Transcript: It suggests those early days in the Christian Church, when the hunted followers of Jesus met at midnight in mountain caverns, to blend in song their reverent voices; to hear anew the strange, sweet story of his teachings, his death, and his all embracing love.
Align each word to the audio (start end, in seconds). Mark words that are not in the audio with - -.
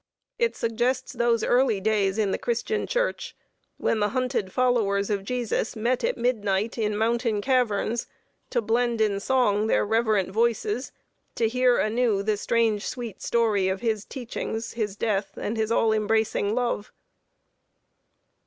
It 0.39 0.55
suggests 0.55 1.13
those 1.13 1.43
early 1.43 1.79
days 1.79 2.17
in 2.17 2.31
the 2.31 2.39
Christian 2.39 2.87
Church, 2.87 3.35
when 3.77 3.99
the 3.99 4.09
hunted 4.09 4.51
followers 4.51 5.11
of 5.11 5.23
Jesus 5.23 5.75
met 5.75 6.03
at 6.03 6.17
midnight 6.17 6.75
in 6.75 6.97
mountain 6.97 7.39
caverns, 7.39 8.07
to 8.49 8.63
blend 8.63 8.99
in 8.99 9.19
song 9.19 9.67
their 9.67 9.85
reverent 9.85 10.31
voices; 10.31 10.91
to 11.35 11.47
hear 11.47 11.77
anew 11.77 12.23
the 12.23 12.35
strange, 12.37 12.83
sweet 12.83 13.21
story 13.21 13.67
of 13.67 13.81
his 13.81 14.03
teachings, 14.03 14.73
his 14.73 14.95
death, 14.97 15.37
and 15.37 15.55
his 15.55 15.71
all 15.71 15.93
embracing 15.93 16.55
love. 16.55 16.91